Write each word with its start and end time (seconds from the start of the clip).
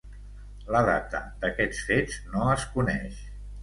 La 0.75 0.81
data 0.87 1.21
d'aquests 1.45 1.85
fets 1.93 2.19
no 2.35 2.53
es 2.59 2.69
coneix. 2.77 3.27